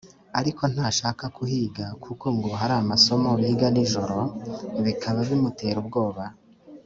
[0.39, 4.19] Ariko ntashaka kuhiga kuko ngo hari amasomo biga ni joro
[4.85, 6.23] bikaba bimutera ubwoba